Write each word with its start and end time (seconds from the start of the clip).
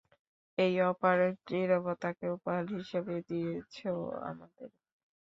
এই 0.57 0.73
অপার 0.89 1.17
নীরবতাকে 1.47 2.25
উপহার 2.35 2.63
হিসেবে 2.75 3.15
দিয়েছ 3.29 3.75
আমাদের। 4.23 4.69